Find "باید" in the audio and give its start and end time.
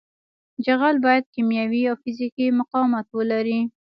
1.05-1.25